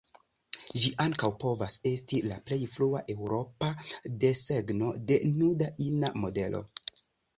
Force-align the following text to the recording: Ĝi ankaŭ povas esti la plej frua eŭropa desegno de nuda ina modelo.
Ĝi 0.83 0.89
ankaŭ 1.03 1.29
povas 1.43 1.75
esti 1.89 2.21
la 2.31 2.39
plej 2.49 2.59
frua 2.77 3.03
eŭropa 3.15 3.69
desegno 4.25 4.91
de 5.13 5.23
nuda 5.39 5.69
ina 5.91 6.13
modelo. 6.25 6.65